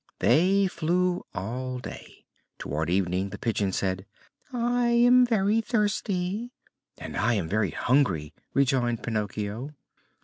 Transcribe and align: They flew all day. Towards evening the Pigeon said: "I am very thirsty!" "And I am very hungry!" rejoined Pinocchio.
They 0.17 0.65
flew 0.65 1.23
all 1.35 1.77
day. 1.77 2.25
Towards 2.57 2.89
evening 2.89 3.29
the 3.29 3.37
Pigeon 3.37 3.71
said: 3.71 4.07
"I 4.51 4.87
am 4.87 5.27
very 5.27 5.61
thirsty!" 5.61 6.49
"And 6.97 7.15
I 7.15 7.35
am 7.35 7.47
very 7.47 7.69
hungry!" 7.69 8.33
rejoined 8.55 9.03
Pinocchio. 9.03 9.75